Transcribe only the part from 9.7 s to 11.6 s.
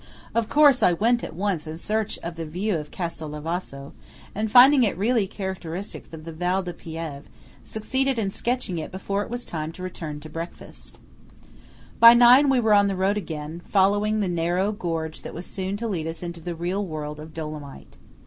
to return to breakfast. CASTEL